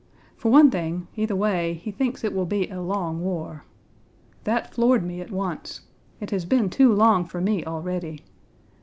[0.35, 3.65] For one thing, either way, he thinks it will be a long war.
[4.45, 5.81] That floored me at once.
[6.19, 8.23] It has been too long for me already.